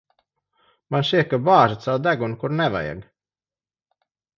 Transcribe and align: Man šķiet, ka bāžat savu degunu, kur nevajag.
Man 0.95 1.05
šķiet, 1.11 1.29
ka 1.35 1.39
bāžat 1.51 1.87
savu 1.89 2.03
degunu, 2.11 2.41
kur 2.45 2.59
nevajag. 2.65 3.09